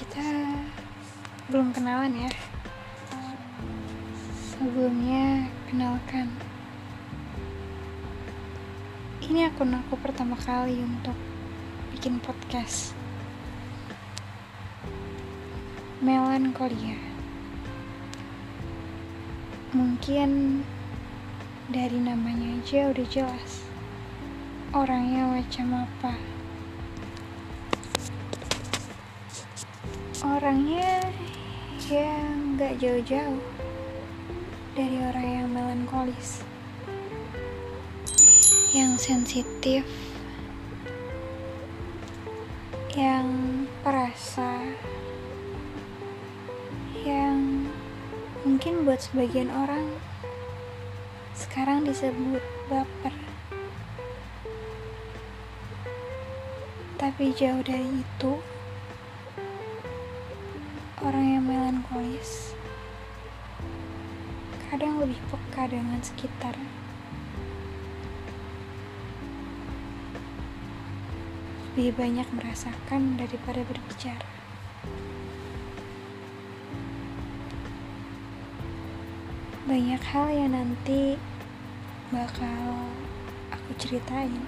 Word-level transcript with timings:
Salam 0.00 1.76
kenalan 1.76 2.24
ya. 2.24 2.32
Sebelumnya, 4.48 5.44
kenalkan. 5.68 6.32
Ini 9.20 9.52
akun 9.52 9.76
aku 9.76 10.00
pertama 10.00 10.40
kali 10.40 10.80
untuk 10.80 11.12
bikin 11.92 12.16
podcast. 12.16 12.96
Melankolia. 16.00 16.96
Mungkin 19.76 20.64
dari 21.68 22.00
namanya 22.00 22.56
aja 22.56 22.88
udah 22.88 23.04
jelas. 23.04 23.68
Orangnya 24.72 25.28
macam 25.28 25.84
apa? 25.84 26.39
Orangnya 30.20 31.00
ya 31.88 32.12
nggak 32.52 32.76
jauh-jauh 32.76 33.40
dari 34.76 35.00
orang 35.00 35.28
yang 35.32 35.48
melankolis, 35.48 36.44
yang 38.76 39.00
sensitif, 39.00 39.80
yang 42.92 43.64
perasa, 43.80 44.60
yang 47.00 47.64
mungkin 48.44 48.84
buat 48.84 49.00
sebagian 49.00 49.48
orang 49.48 49.88
sekarang 51.32 51.88
disebut 51.88 52.44
baper. 52.68 53.16
Tapi 57.00 57.32
jauh 57.32 57.64
dari 57.64 58.04
itu, 58.04 58.59
orang 61.00 61.26
yang 61.40 61.44
melankolis 61.48 62.52
kadang 64.68 65.00
lebih 65.00 65.16
peka 65.32 65.64
dengan 65.66 65.96
sekitar. 66.04 66.52
Lebih 71.72 71.96
banyak 71.96 72.28
merasakan 72.36 73.16
daripada 73.16 73.64
berbicara. 73.64 74.28
Banyak 79.64 80.02
hal 80.04 80.26
yang 80.28 80.52
nanti 80.52 81.16
bakal 82.12 82.92
aku 83.48 83.70
ceritain. 83.80 84.44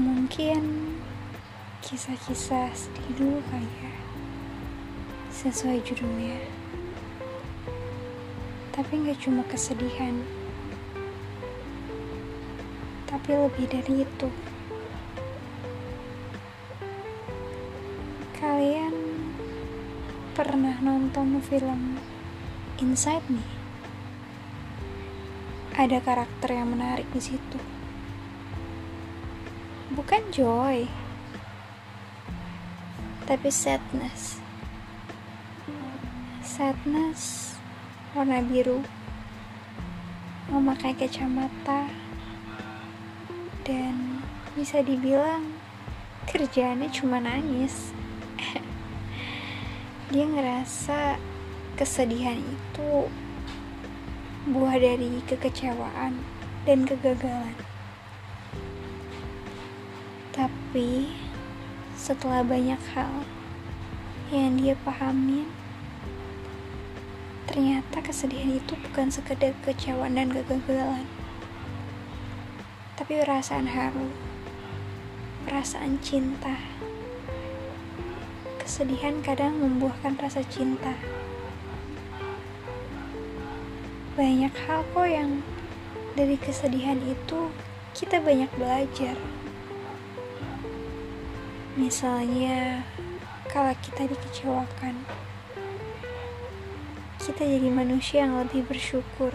Mungkin 0.00 0.62
kisah-kisah 1.84 2.72
sedih 2.72 3.12
dulu 3.12 3.44
kali 3.52 3.68
ya. 3.84 3.92
Sesuai 5.28 5.84
judulnya. 5.84 6.40
Tapi 8.72 9.04
nggak 9.04 9.20
cuma 9.20 9.44
kesedihan. 9.44 10.16
Tapi 13.04 13.30
lebih 13.36 13.68
dari 13.68 14.00
itu. 14.00 14.28
Kalian 18.40 18.96
pernah 20.32 20.80
nonton 20.80 21.36
film 21.44 22.00
Inside 22.80 23.28
Me? 23.28 23.44
Ada 25.76 26.00
karakter 26.00 26.48
yang 26.48 26.72
menarik 26.72 27.04
di 27.12 27.20
situ. 27.20 27.60
Bukan 29.92 30.32
Joy 30.32 31.03
tapi 33.24 33.48
sadness. 33.48 34.36
Sadness 36.44 37.56
warna 38.12 38.44
biru. 38.44 38.84
Memakai 40.52 40.92
kacamata. 40.92 41.88
Dan 43.64 44.20
bisa 44.52 44.84
dibilang 44.84 45.56
kerjaannya 46.28 46.92
cuma 46.92 47.16
nangis. 47.16 47.96
Dia 50.12 50.28
ngerasa 50.28 51.16
kesedihan 51.80 52.36
itu 52.36 53.08
buah 54.52 54.76
dari 54.76 55.24
kekecewaan 55.24 56.20
dan 56.68 56.84
kegagalan. 56.84 57.56
Tapi 60.36 61.23
setelah 62.04 62.44
banyak 62.44 62.76
hal 62.92 63.24
yang 64.28 64.60
dia 64.60 64.76
pahamin 64.84 65.48
ternyata 67.48 68.04
kesedihan 68.04 68.60
itu 68.60 68.76
bukan 68.76 69.08
sekedar 69.08 69.56
kecewaan 69.64 70.20
dan 70.20 70.28
kegagalan 70.28 71.08
tapi 73.00 73.16
perasaan 73.24 73.72
haru 73.72 74.12
perasaan 75.44 76.00
cinta. 76.00 76.56
Kesedihan 78.56 79.20
kadang 79.20 79.60
membuahkan 79.60 80.16
rasa 80.16 80.40
cinta. 80.48 80.96
Banyak 84.16 84.54
hal 84.64 84.80
kok 84.96 85.04
yang 85.04 85.44
dari 86.16 86.40
kesedihan 86.40 86.96
itu 87.04 87.52
kita 87.92 88.24
banyak 88.24 88.48
belajar 88.56 89.20
Misalnya, 91.74 92.86
kalau 93.50 93.74
kita 93.82 94.06
dikecewakan, 94.06 94.94
kita 97.18 97.42
jadi 97.42 97.66
manusia 97.66 98.22
yang 98.22 98.38
lebih 98.38 98.62
bersyukur 98.62 99.34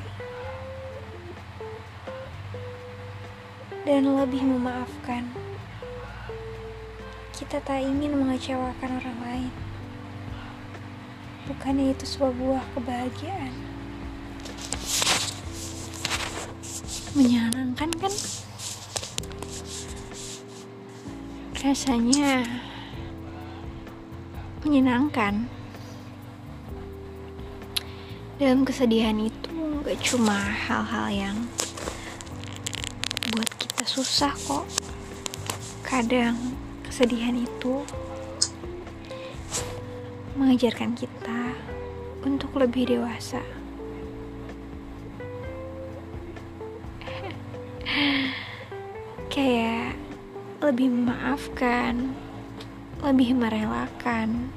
dan 3.83 4.07
lebih 4.07 4.39
memaafkan. 4.39 5.27
Kita 7.35 7.59
tak 7.59 7.83
ingin 7.83 8.16
mengecewakan 8.16 9.03
orang 9.03 9.19
lain. 9.19 9.53
Bukannya 11.51 11.91
itu 11.91 12.07
sebuah 12.07 12.63
kebahagiaan. 12.71 13.51
Menyenangkan 17.19 17.91
kan? 18.00 18.13
Rasanya 21.59 22.47
menyenangkan. 24.64 25.44
Dalam 28.40 28.64
kesedihan 28.64 29.20
itu 29.20 29.84
gak 29.84 30.00
cuma 30.00 30.40
hal-hal 30.40 31.08
yang 31.12 31.36
buat 33.36 33.52
kita 33.59 33.84
susah 33.84 34.31
kok. 34.48 34.64
Kadang 35.84 36.40
kesedihan 36.88 37.36
itu 37.36 37.84
mengajarkan 40.40 40.96
kita 40.96 41.59
untuk 42.24 42.56
lebih 42.56 42.88
dewasa. 42.88 43.44
Kayak 49.34 49.88
lebih 50.69 50.85
memaafkan, 50.94 52.13
lebih 53.02 53.34
merelakan, 53.34 54.53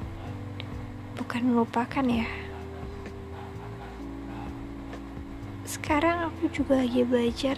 bukan 1.17 1.41
melupakan 1.41 2.05
ya. 2.05 2.29
Sekarang 5.65 6.29
aku 6.29 6.53
juga 6.53 6.85
lagi 6.85 7.01
belajar 7.01 7.57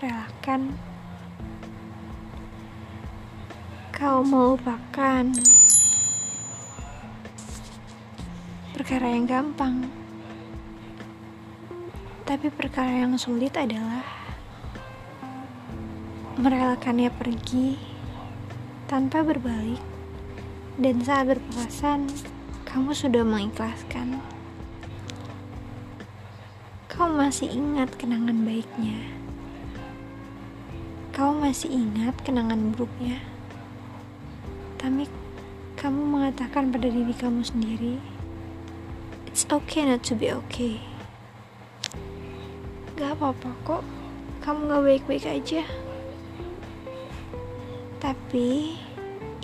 merelakan. 0.00 0.72
Kau 3.92 4.24
melupakan 4.24 5.28
perkara 8.72 9.12
yang 9.12 9.28
gampang, 9.28 9.92
tapi 12.24 12.48
perkara 12.48 13.04
yang 13.04 13.20
sulit 13.20 13.52
adalah 13.60 14.19
merelakannya 16.38 17.10
pergi 17.10 17.74
tanpa 18.86 19.26
berbalik, 19.26 19.82
dan 20.78 21.02
saat 21.02 21.26
berpapasan, 21.30 22.06
kamu 22.66 22.94
sudah 22.94 23.26
mengikhlaskan. 23.26 24.22
Kau 26.86 27.10
masih 27.10 27.50
ingat 27.50 27.94
kenangan 27.98 28.46
baiknya. 28.46 28.98
Kau 31.10 31.34
masih 31.34 31.70
ingat 31.70 32.14
kenangan 32.22 32.70
buruknya. 32.70 33.18
Tapi 34.78 35.10
kamu 35.74 36.02
mengatakan 36.06 36.70
pada 36.70 36.86
diri 36.86 37.14
kamu 37.16 37.42
sendiri, 37.42 37.98
It's 39.30 39.46
okay 39.46 39.86
not 39.86 40.02
to 40.10 40.18
be 40.18 40.34
okay. 40.34 40.82
Gak 42.98 43.14
apa-apa 43.14 43.54
kok, 43.62 43.82
kamu 44.42 44.66
gak 44.66 44.82
baik-baik 44.82 45.24
aja. 45.30 45.62
Tapi 48.00 48.80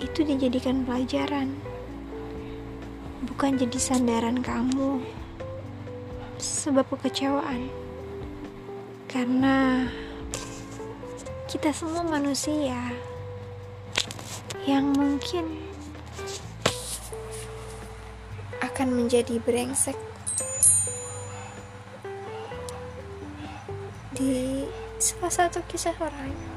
itu 0.01 0.19
dijadikan 0.25 0.81
pelajaran 0.81 1.53
bukan 3.29 3.53
jadi 3.53 3.77
sandaran 3.77 4.41
kamu 4.41 5.05
sebab 6.41 6.89
kekecewaan. 6.97 7.69
Karena 9.05 9.85
kita 11.45 11.69
semua 11.69 12.01
manusia 12.01 12.77
yang 14.65 14.89
mungkin 14.89 15.63
akan 18.59 18.87
menjadi 18.89 19.37
brengsek 19.41 19.95
di 24.17 24.65
salah 24.97 25.29
satu 25.29 25.61
kisah 25.69 25.93
orang 26.01 26.56